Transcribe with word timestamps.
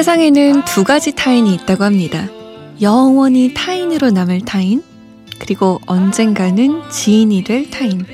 세상에는 0.00 0.64
두 0.64 0.82
가지 0.82 1.12
타인이 1.14 1.52
있다고 1.56 1.84
합니다. 1.84 2.26
영원히 2.80 3.52
타인으로 3.52 4.10
남을 4.10 4.46
타인, 4.46 4.82
그리고 5.38 5.78
언젠가는 5.84 6.88
지인이 6.88 7.44
될 7.44 7.68
타인. 7.68 8.06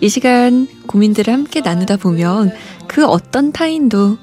이 0.00 0.08
시간 0.08 0.66
고민들을 0.86 1.30
함께 1.30 1.60
나누다 1.60 1.98
보면 1.98 2.50
그 2.86 3.04
어떤 3.04 3.52
타인도 3.52 4.16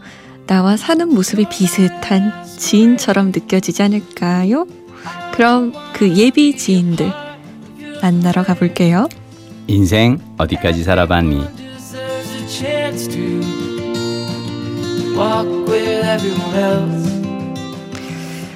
나와 0.48 0.76
사는 0.76 1.08
모습이 1.08 1.46
비슷한 1.48 2.34
지인처럼 2.58 3.28
느껴지지 3.28 3.84
않을까요? 3.84 4.66
그럼 5.36 5.74
그 5.94 6.12
예비 6.16 6.58
지인들 6.58 7.14
만나러 8.02 8.42
가볼게요. 8.42 9.08
인생 9.68 10.18
어디까지 10.40 10.84
살아봤니? 10.84 11.44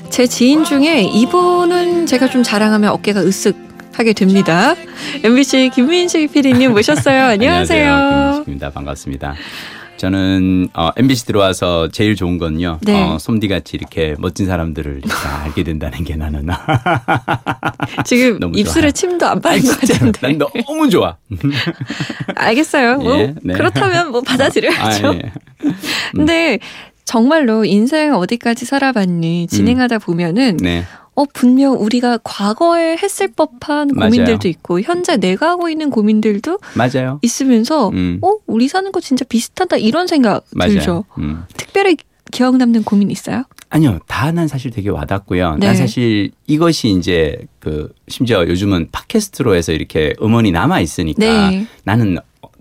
제 0.10 0.26
지인 0.26 0.64
중에 0.64 1.02
이분은 1.04 2.06
제가 2.08 2.30
좀 2.30 2.42
자랑하면 2.44 2.90
어깨가 2.92 3.22
으쓱 3.22 3.56
하게 3.94 4.14
됩니다. 4.14 4.76
MBC 5.24 5.72
김민식 5.74 6.32
PD님 6.32 6.72
모셨어요. 6.72 7.24
안녕하세요. 7.38 7.94
안녕하세요. 7.94 8.32
김민식입니다. 8.32 8.70
반갑습니다. 8.72 9.36
저는 9.98 10.70
어, 10.74 10.92
MBC 10.96 11.26
들어와서 11.26 11.90
제일 11.90 12.16
좋은 12.16 12.38
건요. 12.38 12.80
네. 12.82 13.02
어, 13.02 13.18
솜디 13.20 13.48
같이 13.48 13.76
이렇게 13.76 14.16
멋진 14.20 14.46
사람들을 14.46 15.02
다 15.02 15.42
알게 15.46 15.64
된다는 15.64 16.04
게 16.04 16.16
나는 16.16 16.48
지금 18.06 18.40
입술에 18.56 18.84
좋아요. 18.84 18.92
침도 18.92 19.26
안 19.26 19.42
빠진 19.42 19.70
것 19.70 19.80
같은데. 19.80 20.20
난 20.22 20.38
너무 20.38 20.90
좋아. 20.90 21.18
알겠어요. 22.36 22.98
뭐 23.00 23.18
예, 23.20 23.34
네. 23.44 23.54
그렇다면 23.54 24.12
뭐 24.12 24.22
받아들여야죠. 24.22 25.08
아, 25.08 25.14
예. 25.16 25.32
근데 26.14 26.60
정말로 27.06 27.64
인생 27.66 28.14
어디까지 28.14 28.66
살아봤니 28.66 29.48
진행하다 29.48 30.00
보면은 30.00 30.58
네. 30.58 30.84
어 31.18 31.26
분명 31.34 31.74
우리가 31.74 32.20
과거에 32.24 32.96
했을 32.96 33.28
법한 33.30 33.90
맞아요. 33.96 34.12
고민들도 34.12 34.48
있고 34.50 34.82
현재 34.82 35.18
내가 35.18 35.50
하고 35.50 35.68
있는 35.68 35.90
고민들도 35.90 36.60
맞아요. 36.76 37.18
있으면서 37.24 37.90
음. 37.90 38.20
어 38.22 38.36
우리 38.46 38.68
사는 38.68 38.92
거 38.92 39.00
진짜 39.00 39.26
비슷하다 39.28 39.78
이런 39.78 40.06
생각 40.06 40.46
맞아요. 40.54 40.72
들죠. 40.74 41.06
음. 41.18 41.44
특별히 41.58 41.98
기억 42.32 42.56
남는 42.58 42.84
고민 42.84 43.10
있어요? 43.10 43.46
아니요, 43.70 44.00
다 44.08 44.32
난 44.32 44.48
사실 44.48 44.70
되게 44.70 44.90
와닿고요. 44.90 45.56
네. 45.56 45.66
난 45.68 45.76
사실 45.76 46.30
이것이 46.46 46.90
이제 46.92 47.40
그 47.60 47.92
심지어 48.08 48.48
요즘은 48.48 48.90
팟캐스트로 48.92 49.56
해서 49.56 49.72
이렇게 49.72 50.14
음원이 50.22 50.52
남아 50.52 50.82
있으니까 50.82 51.50
네. 51.50 51.66
나는 51.84 52.18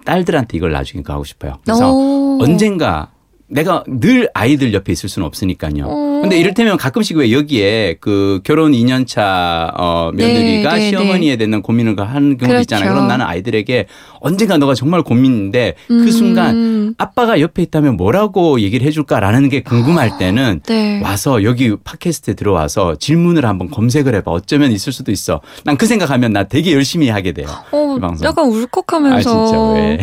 딸들한테 0.06 0.56
이걸 0.56 0.72
나중에 0.72 1.02
하고 1.06 1.24
싶어요. 1.24 1.58
그래서 1.64 1.92
오. 1.92 2.38
언젠가 2.42 3.10
내가 3.48 3.84
늘 3.86 4.28
아이들 4.34 4.74
옆에 4.74 4.92
있을 4.92 5.08
수는 5.08 5.26
없으니까요. 5.26 5.84
어. 5.86 6.18
근데 6.22 6.38
이를테면 6.38 6.76
가끔씩 6.76 7.16
왜 7.18 7.30
여기에 7.30 7.98
그 8.00 8.40
결혼 8.42 8.72
2년차 8.72 9.72
어, 9.78 10.10
며느리가 10.14 10.74
네, 10.74 10.78
네, 10.78 10.90
시어머니에 10.90 11.36
대한 11.36 11.62
고민을 11.62 11.96
하는 12.00 12.36
경우도 12.38 12.46
그렇죠. 12.46 12.60
있잖아요. 12.62 12.92
그럼 12.92 13.06
나는 13.06 13.24
아이들에게 13.26 13.86
언젠가 14.20 14.56
너가 14.58 14.74
정말 14.74 15.02
고민인데 15.02 15.74
그 15.86 15.94
음. 15.94 16.10
순간 16.10 16.94
아빠가 16.98 17.40
옆에 17.40 17.62
있다면 17.62 17.96
뭐라고 17.96 18.60
얘기를 18.60 18.84
해줄까라는 18.86 19.48
게 19.48 19.62
궁금할 19.62 20.18
때는 20.18 20.60
네. 20.66 21.00
와서 21.02 21.44
여기 21.44 21.76
팟캐스트에 21.76 22.34
들어와서 22.34 22.96
질문을 22.96 23.44
한번 23.44 23.70
검색을 23.70 24.14
해봐. 24.16 24.30
어쩌면 24.30 24.72
있을 24.72 24.92
수도 24.92 25.12
있어. 25.12 25.40
난 25.64 25.76
그 25.76 25.84
생각하면 25.86 26.32
나 26.32 26.44
되게 26.44 26.72
열심히 26.72 27.10
하게 27.10 27.32
돼요. 27.32 27.46
어, 27.70 27.96
이 27.98 28.00
방송. 28.00 28.26
약간 28.26 28.46
아 28.46 28.48
울컥하면서 28.48 29.46
진짜 29.46 29.60
왜? 29.74 29.98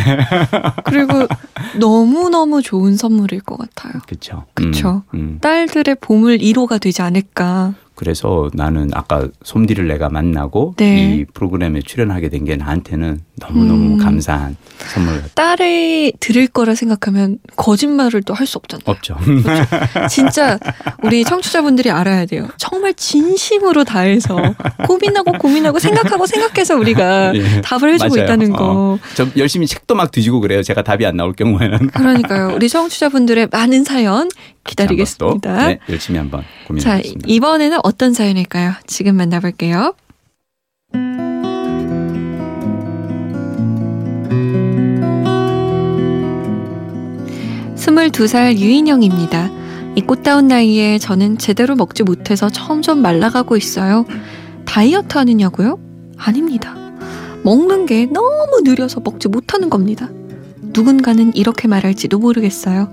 그리고 0.85 1.27
너무 1.79 2.29
너무 2.29 2.61
좋은 2.61 2.95
선물 2.95 3.32
일것 3.33 3.57
같아요. 3.57 4.01
그쵸. 4.07 4.45
그쵸. 4.53 5.03
음, 5.13 5.19
음. 5.19 5.37
딸들의 5.41 5.95
봄을 6.01 6.37
1호가 6.39 6.79
되지 6.79 7.01
않을까. 7.01 7.73
그래서 7.95 8.49
나는 8.53 8.89
아까 8.93 9.27
솜디를 9.43 9.87
내가 9.87 10.09
만나고 10.09 10.73
네. 10.77 11.15
이 11.15 11.25
프로그램에 11.25 11.81
출연하게 11.81 12.29
된 12.29 12.43
게 12.43 12.55
나한테는 12.55 13.21
너무너무 13.35 13.93
음. 13.95 13.97
감사한 13.97 14.55
선물 14.93 15.13
같아요. 15.15 15.29
딸이 15.33 16.13
들을 16.19 16.45
거라 16.47 16.75
생각하면 16.75 17.39
거짓말을 17.55 18.21
또 18.23 18.33
할 18.33 18.45
수 18.45 18.57
없잖아요. 18.59 18.83
없죠. 18.85 19.15
진짜 20.09 20.59
우리 21.01 21.23
청취자분들이 21.23 21.89
알아야 21.89 22.25
돼요. 22.25 22.47
정말 22.57 22.93
진심으로 22.93 23.83
다해서 23.85 24.37
고민하고 24.87 25.31
고민하고 25.33 25.79
생각하고 25.79 26.25
생각해서 26.25 26.75
우리가 26.75 27.33
예. 27.35 27.61
답을 27.61 27.93
해주고 27.93 28.15
맞아요. 28.15 28.23
있다는 28.25 28.51
거. 28.53 28.57
어. 28.61 28.99
저 29.15 29.27
열심히 29.37 29.65
책도 29.67 29.95
막 29.95 30.11
뒤지고 30.11 30.39
그래요. 30.41 30.61
제가 30.61 30.83
답이 30.83 31.05
안 31.05 31.15
나올 31.17 31.33
경우에는. 31.33 31.87
그러니까요. 31.91 32.53
우리 32.55 32.69
청취자분들의 32.69 33.47
많은 33.51 33.83
사연 33.83 34.29
기다리겠습니다. 34.65 35.67
네, 35.67 35.79
열심히 35.89 36.19
한번 36.19 36.41
자, 36.41 36.47
고민하겠습니다. 36.67 37.25
이번에는 37.27 37.79
어떤 37.83 38.13
사연일까요? 38.13 38.73
지금 38.87 39.15
만나볼게요. 39.15 39.93
22살 47.93 48.57
유인영입니다. 48.57 49.51
이 49.95 50.01
꽃다운 50.01 50.47
나이에 50.47 50.97
저는 50.97 51.37
제대로 51.37 51.75
먹지 51.75 52.03
못해서 52.03 52.49
점점 52.49 53.01
말라가고 53.01 53.55
있어요. 53.55 54.05
다이어트 54.65 55.17
하느냐고요? 55.17 55.79
아닙니다. 56.17 56.75
먹는 57.43 57.85
게 57.85 58.07
너무 58.07 58.61
느려서 58.63 59.01
먹지 59.03 59.27
못하는 59.27 59.69
겁니다. 59.69 60.09
누군가는 60.61 61.35
이렇게 61.35 61.67
말할지도 61.67 62.17
모르겠어요. 62.17 62.91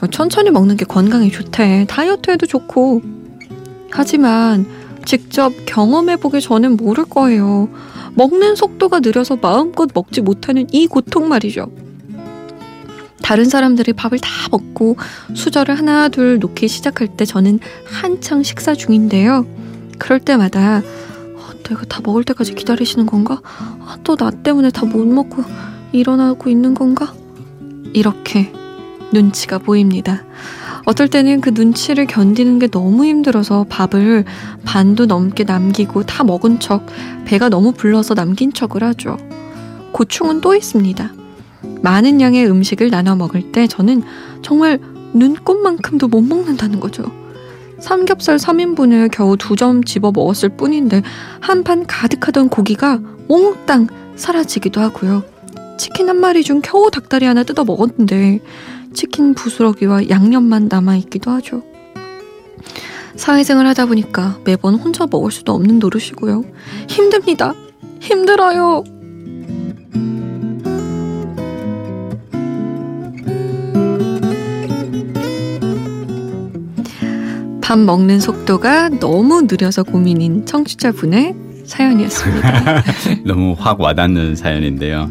어, 0.00 0.06
천천히 0.06 0.50
먹는 0.50 0.76
게 0.76 0.86
건강에 0.86 1.28
좋대. 1.30 1.86
다이어트에도 1.88 2.46
좋고. 2.46 3.02
하지만 3.90 4.64
직접 5.04 5.52
경험해보기 5.66 6.40
전엔 6.40 6.76
모를 6.76 7.04
거예요. 7.04 7.68
먹는 8.14 8.56
속도가 8.56 9.00
느려서 9.00 9.36
마음껏 9.36 9.90
먹지 9.92 10.22
못하는 10.22 10.66
이 10.72 10.86
고통 10.86 11.28
말이죠. 11.28 11.81
다른 13.22 13.44
사람들이 13.44 13.92
밥을 13.92 14.18
다 14.18 14.28
먹고 14.50 14.96
수저를 15.34 15.78
하나 15.78 16.08
둘 16.08 16.38
놓기 16.38 16.68
시작할 16.68 17.08
때 17.16 17.24
저는 17.24 17.60
한창 17.84 18.42
식사 18.42 18.74
중인데요. 18.74 19.46
그럴 19.98 20.18
때마다 20.20 20.78
어, 20.78 21.50
내가 21.62 21.84
다 21.86 22.00
먹을 22.02 22.24
때까지 22.24 22.54
기다리시는 22.54 23.06
건가? 23.06 23.40
아, 23.44 23.96
또나 24.04 24.30
때문에 24.30 24.70
다 24.70 24.84
못 24.86 25.06
먹고 25.06 25.44
일어나고 25.92 26.50
있는 26.50 26.74
건가? 26.74 27.14
이렇게 27.94 28.52
눈치가 29.12 29.58
보입니다. 29.58 30.24
어떨 30.84 31.06
때는 31.08 31.40
그 31.40 31.50
눈치를 31.50 32.06
견디는 32.06 32.58
게 32.58 32.66
너무 32.66 33.04
힘들어서 33.04 33.66
밥을 33.68 34.24
반도 34.64 35.06
넘게 35.06 35.44
남기고 35.44 36.04
다 36.04 36.24
먹은 36.24 36.58
척 36.58 36.86
배가 37.24 37.48
너무 37.48 37.72
불러서 37.72 38.14
남긴 38.14 38.52
척을 38.52 38.82
하죠. 38.82 39.16
고충은 39.92 40.40
또 40.40 40.54
있습니다. 40.56 41.12
많은 41.82 42.20
양의 42.20 42.46
음식을 42.48 42.90
나눠 42.90 43.14
먹을 43.16 43.52
때 43.52 43.66
저는 43.66 44.02
정말 44.42 44.78
눈꽃만큼도 45.14 46.08
못 46.08 46.22
먹는다는 46.22 46.80
거죠. 46.80 47.04
삼겹살 47.80 48.36
3인분을 48.36 49.10
겨우 49.10 49.36
두 49.36 49.56
점 49.56 49.82
집어 49.84 50.12
먹었을 50.12 50.50
뿐인데 50.50 51.02
한 51.40 51.64
판 51.64 51.86
가득하던 51.86 52.48
고기가 52.48 53.00
몽땅 53.28 53.88
사라지기도 54.16 54.80
하고요. 54.80 55.24
치킨 55.78 56.08
한 56.08 56.18
마리 56.20 56.44
중 56.44 56.60
겨우 56.62 56.90
닭다리 56.90 57.26
하나 57.26 57.42
뜯어 57.42 57.64
먹었는데 57.64 58.40
치킨 58.94 59.34
부스러기와 59.34 60.08
양념만 60.08 60.68
남아 60.70 60.96
있기도 60.96 61.30
하죠. 61.32 61.62
사회생활 63.16 63.66
하다 63.66 63.86
보니까 63.86 64.38
매번 64.44 64.74
혼자 64.74 65.06
먹을 65.10 65.30
수도 65.30 65.52
없는 65.52 65.78
노릇이고요. 65.78 66.44
힘듭니다. 66.88 67.54
힘들어요. 68.00 68.84
밥 77.72 77.78
먹는 77.78 78.20
속도가 78.20 78.90
너무 79.00 79.46
느려서 79.50 79.82
고민인 79.82 80.44
청취자분의 80.44 81.34
사연이었습니다. 81.64 82.82
너무 83.24 83.56
확 83.58 83.80
와닿는 83.80 84.36
사연인데요. 84.36 85.08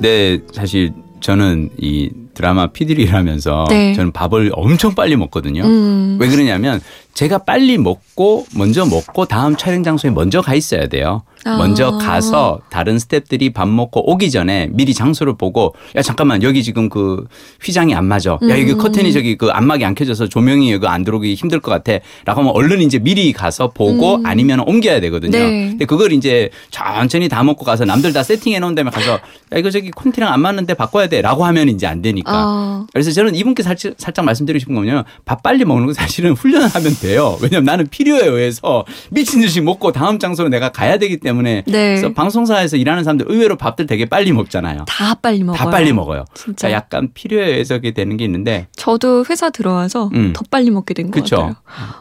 네, 0.00 0.40
사실 0.52 0.92
저는 1.20 1.70
이 1.78 2.10
드라마 2.34 2.66
피디를 2.66 3.04
일하면서 3.04 3.66
네. 3.70 3.94
저는 3.94 4.10
밥을 4.10 4.50
엄청 4.54 4.96
빨리 4.96 5.14
먹거든요. 5.14 5.62
음, 5.62 6.18
왜 6.20 6.26
그러냐면 6.26 6.80
제가 7.12 7.38
빨리 7.38 7.78
먹고 7.78 8.44
먼저 8.56 8.84
먹고 8.84 9.26
다음 9.26 9.54
촬영 9.54 9.84
장소에 9.84 10.10
먼저 10.10 10.40
가 10.40 10.56
있어야 10.56 10.88
돼요. 10.88 11.22
아. 11.44 11.56
먼저 11.56 11.98
가서 11.98 12.60
다른 12.70 12.96
스탭들이 12.96 13.52
밥 13.52 13.68
먹고 13.68 14.10
오기 14.10 14.30
전에 14.30 14.68
미리 14.72 14.94
장소를 14.94 15.36
보고 15.36 15.74
야 15.94 16.02
잠깐만 16.02 16.42
여기 16.42 16.62
지금 16.62 16.88
그 16.88 17.26
휘장이 17.62 17.94
안 17.94 18.06
맞아. 18.06 18.32
야 18.32 18.58
여기 18.58 18.72
음. 18.72 18.78
커튼이 18.78 19.12
저기 19.12 19.36
그 19.36 19.48
안막이 19.48 19.84
안 19.84 19.94
켜져서 19.94 20.28
조명이 20.28 20.72
여기 20.72 20.86
안 20.86 21.04
들어오기 21.04 21.34
힘들 21.34 21.60
것 21.60 21.70
같아.라고 21.70 22.40
하면 22.40 22.52
얼른 22.54 22.80
이제 22.80 22.98
미리 22.98 23.32
가서 23.32 23.70
보고 23.70 24.16
음. 24.16 24.26
아니면 24.26 24.60
옮겨야 24.60 25.00
되거든요. 25.00 25.38
네. 25.38 25.68
근데 25.70 25.84
그걸 25.84 26.12
이제 26.12 26.48
천천히 26.70 27.28
다 27.28 27.42
먹고 27.42 27.64
가서 27.64 27.84
남들 27.84 28.12
다 28.12 28.22
세팅해 28.22 28.58
놓은 28.60 28.74
다음에 28.74 28.90
가서 28.90 29.12
야 29.12 29.58
이거 29.58 29.70
저기 29.70 29.90
콘티랑 29.90 30.32
안 30.32 30.40
맞는데 30.40 30.74
바꿔야 30.74 31.08
돼라고 31.08 31.44
하면 31.44 31.68
이제 31.68 31.86
안 31.86 32.00
되니까. 32.00 32.32
아. 32.32 32.86
그래서 32.92 33.10
저는 33.10 33.34
이분께 33.34 33.62
살짝, 33.62 33.94
살짝 33.98 34.24
말씀드리고 34.24 34.60
싶은 34.60 34.74
거는요. 34.74 35.04
밥 35.24 35.42
빨리 35.42 35.64
먹는 35.64 35.86
거 35.88 35.92
사실은 35.92 36.32
훈련을 36.32 36.68
하면 36.68 36.94
돼요. 37.00 37.36
왜냐면 37.42 37.64
나는 37.64 37.86
필요에 37.86 38.26
의해서 38.26 38.84
미친 39.10 39.40
듯이 39.42 39.60
먹고 39.60 39.92
다음 39.92 40.18
장소로 40.18 40.48
내가 40.48 40.70
가야 40.70 40.96
되기 40.98 41.18
때문에. 41.18 41.33
네. 41.42 41.62
그래서 41.64 42.12
방송사에서 42.12 42.76
일하는 42.76 43.04
사람들 43.04 43.26
의외로 43.28 43.56
밥들 43.56 43.86
되게 43.86 44.04
빨리 44.06 44.32
먹잖아요. 44.32 44.84
다 44.86 45.14
빨리 45.14 45.42
먹어요. 45.42 45.58
다 45.58 45.70
빨리 45.70 45.92
먹어요. 45.92 46.24
진짜. 46.34 46.68
그러니까 46.68 46.76
약간 46.76 47.08
필요에 47.14 47.46
의해서 47.46 47.74
그게 47.76 47.92
되는 47.92 48.16
게 48.16 48.24
있는데. 48.24 48.68
저도 48.76 49.24
회사 49.28 49.50
들어와서 49.50 50.10
음. 50.14 50.32
더 50.34 50.42
빨리 50.50 50.70
먹게 50.70 50.94
된것 50.94 51.22
그쵸. 51.22 51.36
같아요. 51.36 51.54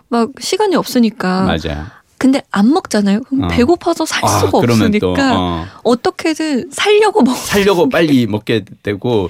막 0.10 0.30
시간이 0.40 0.76
없으니까. 0.76 1.44
맞아요. 1.44 1.86
근데 2.18 2.42
안 2.52 2.72
먹잖아요. 2.72 3.22
그럼 3.24 3.44
어. 3.44 3.48
배고파서 3.50 4.06
살 4.06 4.24
아, 4.24 4.28
수가 4.28 4.60
없으니까 4.60 5.38
어. 5.38 5.66
어떻게든 5.84 6.70
살려고 6.72 7.22
먹. 7.22 7.36
살려고 7.36 7.90
빨리 7.90 8.28
먹게 8.28 8.64
되고 8.82 9.30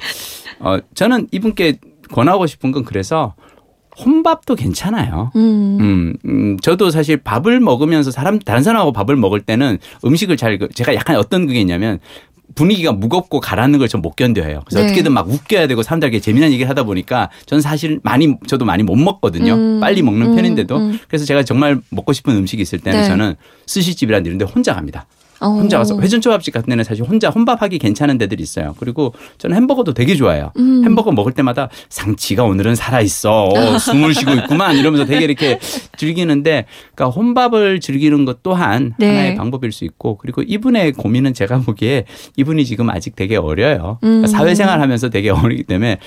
어 0.60 0.78
저는 0.94 1.28
이분께 1.32 1.80
권하고 2.12 2.46
싶은 2.46 2.72
건 2.72 2.84
그래서 2.86 3.34
혼밥도 3.98 4.56
괜찮아요. 4.56 5.32
음. 5.36 5.78
음, 5.80 6.14
음, 6.26 6.58
저도 6.60 6.90
사실 6.90 7.18
밥을 7.18 7.60
먹으면서 7.60 8.12
사람 8.12 8.40
다른 8.40 8.64
사람하고 8.64 8.92
밥을 8.92 9.16
먹을 9.16 9.42
때는 9.42 9.78
음식을 10.06 10.38
잘 10.38 10.58
그- 10.58 10.70
제가 10.74 10.96
약간 10.96 11.16
어떤 11.18 11.46
그게 11.48 11.60
있냐면 11.62 12.00
분위기가 12.56 12.92
무겁고 12.92 13.40
가라앉는 13.40 13.80
걸좀못 13.80 14.16
견뎌해요. 14.16 14.62
그래서 14.66 14.80
네. 14.82 14.86
어떻게든 14.86 15.12
막 15.12 15.28
웃겨야 15.30 15.66
되고 15.68 15.82
사람들에게 15.82 16.20
재미난 16.20 16.52
얘기를 16.52 16.70
하다 16.70 16.84
보니까 16.84 17.30
저는 17.48 17.62
사실 17.62 18.00
많이 18.04 18.36
저도 18.48 18.64
많이 18.66 18.84
못 18.84 18.96
먹거든요. 18.96 19.54
음, 19.54 19.80
빨리 19.80 20.02
먹는 20.04 20.28
음, 20.32 20.36
편인데도 20.36 20.78
음. 20.78 21.00
그래서 21.08 21.26
제가 21.26 21.44
정말 21.44 21.80
먹고 21.90 22.14
싶은 22.14 22.36
음식이 22.36 22.62
있을 22.62 22.80
때는 22.80 23.02
네. 23.02 23.08
저는 23.08 23.36
스시집이라는 23.66 24.26
이런데 24.26 24.46
혼자 24.46 24.74
갑니다. 24.76 25.08
어. 25.44 25.50
혼자 25.50 25.78
가서 25.78 26.00
회전초밥집 26.00 26.54
같은 26.54 26.70
데는 26.70 26.84
사실 26.84 27.04
혼자 27.04 27.30
혼밥하기 27.30 27.78
괜찮은 27.78 28.18
데들이 28.18 28.42
있어요. 28.42 28.76
그리고 28.80 29.14
저는 29.38 29.56
햄버거도 29.58 29.94
되게 29.94 30.16
좋아해요. 30.16 30.52
음. 30.58 30.84
햄버거 30.86 31.12
먹을 31.12 31.34
때마다 31.34 31.70
상치가 31.90 32.44
오늘은 32.44 32.76
살아 32.76 33.02
있어. 33.02 33.46
어, 33.46 33.78
숨을 33.78 34.14
쉬고 34.14 34.32
있구만. 34.34 34.78
이러면서 34.78 35.06
되게 35.06 35.24
이렇게 35.26 35.60
즐기는데 35.98 36.66
그러니까 36.96 37.16
혼밥을 37.16 37.80
즐기는 37.80 38.26
것 38.26 38.42
또한 38.44 38.94
네. 38.98 39.08
하나의 39.08 39.36
방법일 39.36 39.72
수 39.72 39.86
있고 39.86 40.18
그리고 40.18 40.42
이분의 40.42 40.94
고민은 40.94 41.34
제가 41.34 41.60
보기에 41.60 42.06
이분이 42.38 42.66
지금 42.66 42.90
아직 42.90 43.16
되게 43.16 43.36
어려요. 43.36 44.00
음. 44.04 44.22
그러니까 44.22 44.28
사회생활 44.28 44.82
하면서 44.82 45.10
되게 45.10 45.30
어리기 45.30 45.64
때문에 45.64 45.98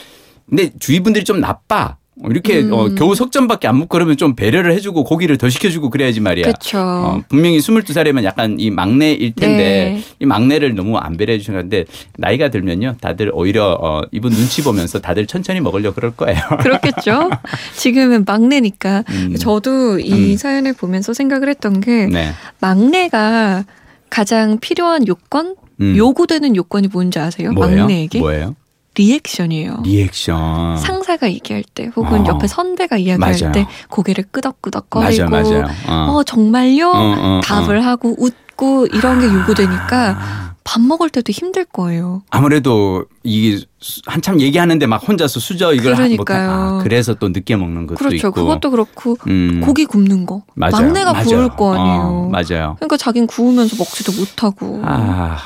근데 0.48 0.70
주위 0.78 1.00
분들이 1.00 1.24
좀 1.24 1.40
나빠. 1.40 1.96
이렇게 2.24 2.60
음. 2.60 2.72
어, 2.72 2.88
겨우 2.94 3.14
석점밖에 3.14 3.68
안 3.68 3.78
먹고 3.78 3.88
그러면 3.88 4.16
좀 4.16 4.34
배려를 4.34 4.72
해주고 4.72 5.04
고기를 5.04 5.36
더 5.36 5.50
시켜주고 5.50 5.90
그래야지 5.90 6.20
말이야. 6.20 6.44
그렇죠. 6.44 6.78
어, 6.78 7.22
분명히 7.28 7.58
22살이면 7.58 8.24
약간 8.24 8.56
이 8.58 8.70
막내일 8.70 9.34
텐데 9.34 9.94
네. 9.96 10.02
이 10.18 10.24
막내를 10.24 10.74
너무 10.74 10.96
안 10.96 11.18
배려해 11.18 11.38
주시는 11.38 11.60
건데 11.60 11.84
나이가 12.16 12.48
들면요 12.48 12.96
다들 13.00 13.30
오히려 13.34 13.78
어, 13.80 14.00
이분 14.12 14.32
눈치 14.32 14.62
보면서 14.62 14.98
다들 15.00 15.26
천천히 15.26 15.60
먹으려 15.60 15.92
그럴 15.92 16.12
거예요. 16.12 16.40
그렇겠죠. 16.60 17.30
지금은 17.76 18.24
막내니까. 18.26 19.04
음. 19.10 19.36
저도 19.38 19.98
이 19.98 20.32
음. 20.32 20.36
사연을 20.36 20.72
보면서 20.72 21.12
생각을 21.12 21.50
했던 21.50 21.80
게 21.82 22.06
네. 22.06 22.32
막내가 22.60 23.64
가장 24.08 24.58
필요한 24.58 25.06
요건, 25.06 25.56
음. 25.80 25.94
요구되는 25.96 26.56
요건이 26.56 26.88
뭔지 26.88 27.18
아세요? 27.18 27.52
뭐예요? 27.52 27.80
막내에게 27.80 28.20
뭐예요? 28.20 28.54
리액션이에요. 28.96 29.82
리액션. 29.84 30.76
상사가 30.78 31.30
얘기할 31.30 31.62
때 31.74 31.90
혹은 31.94 32.22
어. 32.22 32.26
옆에 32.28 32.46
선배가 32.46 32.96
이야기할 32.96 33.18
맞아요. 33.40 33.52
때 33.52 33.66
고개를 33.88 34.24
끄덕끄덕거리고 34.32 35.30
맞아 35.30 35.50
맞아요. 35.50 35.64
어. 35.88 36.12
어 36.12 36.22
정말요? 36.24 36.88
어, 36.90 36.92
어, 36.98 37.14
어. 37.38 37.40
답을 37.44 37.84
하고 37.84 38.14
웃고 38.18 38.86
이런 38.86 39.20
게 39.20 39.26
요구되니까 39.26 40.16
아, 40.18 40.54
밥 40.64 40.80
먹을 40.80 41.10
때도 41.10 41.30
힘들 41.30 41.64
거예요. 41.64 42.22
아무래도 42.30 43.04
이게 43.22 43.64
수- 43.80 44.00
한참 44.06 44.40
얘기하는데 44.40 44.84
막 44.86 44.96
혼자서 45.06 45.38
수저 45.40 45.72
이걸 45.74 45.92
하- 45.94 46.08
못 46.08 46.24
그러니까요. 46.24 46.50
아, 46.50 46.78
그래서 46.82 47.14
또 47.14 47.28
늦게 47.28 47.54
먹는 47.56 47.86
것도 47.86 47.98
그렇죠. 47.98 48.16
있고. 48.28 48.32
그것도 48.32 48.70
그렇고 48.70 49.16
음. 49.28 49.60
고기 49.64 49.84
굽는 49.84 50.26
거 50.26 50.42
맞아요. 50.54 50.72
막내가 50.72 51.12
맞아요. 51.12 51.24
구울 51.26 51.48
거 51.50 51.74
아니에요. 51.74 52.00
어, 52.00 52.28
맞아요. 52.30 52.74
그러니까 52.78 52.96
자긴 52.96 53.26
구우면서 53.26 53.76
먹지도 53.76 54.12
못하고. 54.12 54.80
아, 54.84 55.36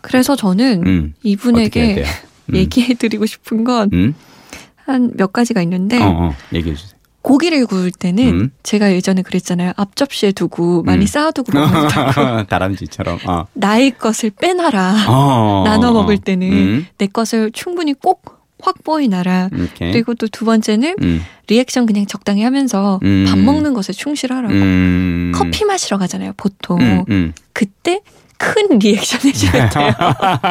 그래서 0.00 0.34
저는 0.36 0.84
음. 0.86 1.14
이분에게? 1.22 2.04
음. 2.50 2.56
얘기해드리고 2.56 3.26
싶은 3.26 3.64
건한 3.64 3.90
음? 3.92 4.14
몇 5.16 5.32
가지가 5.32 5.62
있는데 5.62 6.02
어, 6.02 6.08
어, 6.08 6.34
얘기해 6.52 6.74
주세요. 6.74 6.98
고기를 7.22 7.66
구울 7.66 7.90
때는 7.90 8.28
음. 8.28 8.50
제가 8.62 8.92
예전에 8.92 9.22
그랬잖아요. 9.22 9.72
앞접시에 9.76 10.32
두고 10.32 10.82
많이 10.82 11.04
음. 11.04 11.06
쌓아두고 11.06 11.52
먹는다고. 11.52 12.46
다람쥐처럼. 12.48 13.18
어. 13.26 13.46
나의 13.52 13.90
것을 13.98 14.30
빼놔라. 14.30 15.04
어, 15.08 15.64
나눠 15.66 15.90
어, 15.90 15.92
먹을 15.92 16.14
어. 16.14 16.18
때는 16.18 16.50
음, 16.50 16.86
내 16.96 17.06
것을 17.06 17.50
충분히 17.52 17.92
꼭 17.92 18.40
확보해놔라. 18.62 19.50
이렇게. 19.52 19.90
그리고 19.92 20.14
또 20.14 20.26
두 20.28 20.44
번째는 20.46 20.96
음, 21.02 21.22
리액션 21.46 21.84
그냥 21.86 22.06
적당히 22.06 22.42
하면서 22.42 23.00
음. 23.02 23.26
밥 23.28 23.38
먹는 23.38 23.74
것에 23.74 23.92
충실하라고. 23.92 24.52
음. 24.54 25.32
커피 25.34 25.64
마시러 25.66 25.98
가잖아요, 25.98 26.32
보통. 26.38 27.04
그때 27.52 28.00
큰 28.40 28.78
리액션 28.78 29.20
해줘야 29.22 29.68
돼요. 29.68 29.92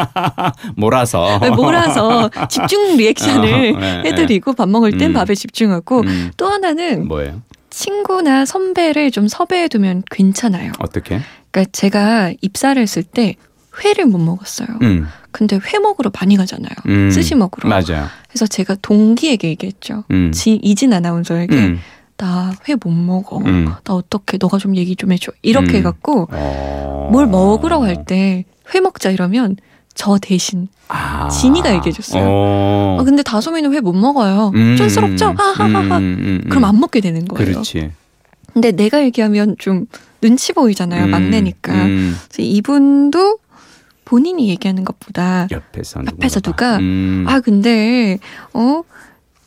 몰아서. 0.77 1.39
몰아서 1.55 2.29
집중 2.47 2.95
리액션을 2.97 3.75
어, 3.75 3.79
네, 3.81 4.01
해드리고 4.05 4.53
밥 4.53 4.69
먹을 4.69 4.95
땐 4.99 5.09
음. 5.09 5.13
밥에 5.13 5.33
집중하고 5.33 6.01
음, 6.01 6.31
또 6.37 6.47
하나는 6.47 7.07
뭐예요? 7.07 7.41
친구나 7.71 8.45
선배를 8.45 9.09
좀 9.09 9.27
섭외해 9.27 9.67
두면 9.67 10.03
괜찮아요. 10.11 10.71
어떻게? 10.77 11.19
그러니까 11.49 11.71
제가 11.71 12.31
입사를 12.41 12.79
했을 12.79 13.01
때 13.01 13.35
회를 13.83 14.05
못 14.05 14.19
먹었어요. 14.19 14.67
음, 14.83 15.07
근데 15.31 15.57
회 15.57 15.79
먹으러 15.79 16.11
많이 16.13 16.37
가잖아요. 16.37 16.71
음. 16.87 17.09
스시 17.09 17.33
먹으러. 17.33 17.67
맞아요. 17.69 18.07
그래서 18.27 18.45
제가 18.45 18.75
동기에게 18.83 19.47
얘기했죠. 19.49 20.03
음. 20.11 20.31
지, 20.31 20.59
이진 20.61 20.93
아나운서에게 20.93 21.55
음. 21.55 21.79
나 22.19 22.51
회 22.67 22.75
못 22.75 22.89
먹어. 22.91 23.37
음. 23.39 23.65
나 23.83 23.93
어떻게 23.95 24.37
너가 24.37 24.57
좀 24.57 24.75
얘기 24.75 24.95
좀 24.95 25.11
해줘. 25.11 25.31
이렇게 25.41 25.71
음. 25.71 25.75
해갖고 25.77 26.27
어. 26.31 27.09
뭘 27.11 27.25
먹으러 27.27 27.79
갈 27.79 28.03
때 28.05 28.43
회 28.75 28.79
먹자 28.81 29.09
이러면 29.09 29.55
저 29.95 30.17
대신 30.21 30.67
아. 30.89 31.27
진이가 31.29 31.73
얘기해줬어요. 31.75 32.23
어. 32.25 32.97
아, 32.99 33.03
근데 33.03 33.23
다솜이는 33.23 33.73
회 33.73 33.79
못 33.79 33.93
먹어요. 33.93 34.51
음, 34.53 34.75
촌스럽죠? 34.77 35.33
하하하하. 35.37 35.97
음, 35.97 36.03
음, 36.19 36.41
음. 36.43 36.49
그럼 36.49 36.65
안 36.65 36.79
먹게 36.79 36.99
되는 37.01 37.25
거예요. 37.25 37.51
그렇지. 37.53 37.91
근데 38.53 38.71
내가 38.71 39.01
얘기하면 39.03 39.55
좀 39.59 39.85
눈치 40.21 40.53
보이잖아요. 40.53 41.05
음, 41.05 41.09
막내니까. 41.11 41.73
음. 41.73 42.15
그래서 42.29 42.41
이분도 42.47 43.39
본인이 44.05 44.49
얘기하는 44.49 44.83
것보다 44.85 45.47
옆에서 45.51 46.01
누군가가. 46.01 46.39
누가 46.41 46.77
음. 46.77 47.25
아 47.27 47.39
근데 47.39 48.17
어 48.53 48.81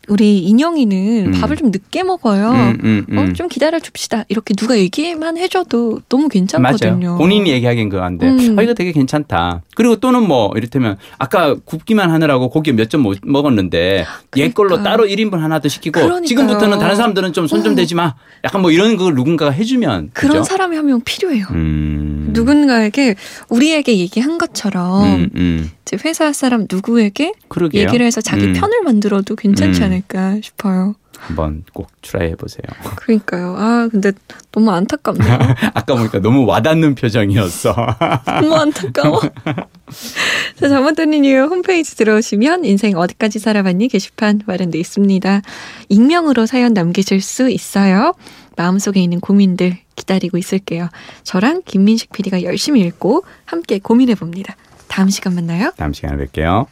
우리 0.08 0.38
인영이는 0.40 1.26
음. 1.34 1.40
밥을 1.40 1.56
좀 1.56 1.70
늦게 1.70 2.02
먹어요. 2.02 2.50
음, 2.50 2.78
음, 2.82 3.06
음. 3.10 3.18
어, 3.18 3.32
좀 3.34 3.48
기다려 3.48 3.78
줍시다. 3.78 4.24
이렇게 4.28 4.52
누가 4.54 4.76
얘기만 4.76 5.38
해줘도 5.38 6.00
너무 6.08 6.28
괜찮거든요. 6.28 6.96
맞아요. 7.06 7.18
본인이 7.18 7.50
얘기하기엔 7.50 7.88
그건데, 7.88 8.26
음. 8.28 8.58
아, 8.58 8.62
이거 8.62 8.74
되게 8.74 8.92
괜찮다. 8.92 9.62
그리고 9.74 9.96
또는 9.96 10.26
뭐, 10.26 10.52
이를테면, 10.56 10.96
아까 11.18 11.54
굽기만 11.64 12.10
하느라고 12.10 12.50
고기 12.50 12.72
몇점못 12.72 13.18
먹었는데, 13.22 14.04
얘 14.38 14.48
걸로 14.50 14.70
그러니까. 14.70 14.90
따로 14.90 15.04
1인분 15.04 15.38
하나 15.38 15.60
더 15.60 15.68
시키고, 15.68 16.00
그러니까요. 16.00 16.26
지금부터는 16.26 16.78
다른 16.78 16.96
사람들은 16.96 17.32
좀 17.32 17.46
손좀 17.46 17.72
어. 17.72 17.76
대지 17.76 17.94
마. 17.94 18.14
약간 18.44 18.60
뭐 18.60 18.70
이런 18.70 18.96
걸 18.96 19.14
누군가가 19.14 19.50
해주면. 19.52 20.10
그런 20.12 20.32
그죠? 20.38 20.42
사람이 20.44 20.76
한 20.76 20.82
명 20.86 21.00
필요해요. 21.04 21.46
음. 21.52 22.30
누군가에게 22.32 23.14
우리에게 23.48 23.98
얘기한 23.98 24.36
것처럼 24.38 25.04
음, 25.04 25.30
음. 25.36 25.70
이제 25.92 26.08
회사 26.08 26.32
사람 26.32 26.66
누구에게 26.70 27.34
그러게요. 27.48 27.82
얘기를 27.82 28.04
해서 28.06 28.20
자기 28.20 28.46
음. 28.46 28.52
편을 28.54 28.82
만들어도 28.82 29.36
괜찮지 29.36 29.80
음. 29.80 29.84
않을까 29.84 30.38
싶어요. 30.42 30.94
한번 31.18 31.62
꼭 31.72 31.88
try 32.02 32.30
해 32.30 32.34
보세요. 32.34 32.62
그러니까요. 32.96 33.54
아 33.56 33.88
근데 33.88 34.10
너무 34.50 34.72
안타깝네요. 34.72 35.38
아까 35.74 35.94
보니까 35.94 36.18
너무 36.18 36.44
와닿는 36.46 36.96
표정이었어. 36.96 37.76
너무 38.40 38.54
안타까워. 38.56 39.20
자, 40.58 40.68
잘못 40.68 40.96
들린 40.96 41.24
이유 41.24 41.44
홈페이지 41.44 41.96
들어오시면 41.96 42.64
인생 42.64 42.96
어디까지 42.96 43.38
살아봤니 43.38 43.88
게시판 43.88 44.40
마련돼 44.46 44.80
있습니다. 44.80 45.42
익명으로 45.90 46.46
사연 46.46 46.72
남기실 46.72 47.20
수 47.20 47.48
있어요. 47.50 48.14
마음속에 48.56 49.00
있는 49.00 49.20
고민들 49.20 49.76
기다리고 49.94 50.38
있을게요. 50.38 50.88
저랑 51.22 51.62
김민식 51.64 52.12
PD가 52.12 52.42
열심히 52.42 52.80
읽고 52.80 53.24
함께 53.44 53.78
고민해 53.78 54.16
봅니다. 54.16 54.56
다음 54.92 55.08
시간 55.08 55.34
만나요. 55.34 55.72
다음 55.78 55.94
시간에 55.94 56.22
뵐게요. 56.26 56.66